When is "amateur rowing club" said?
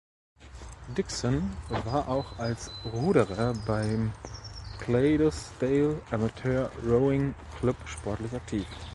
6.09-7.75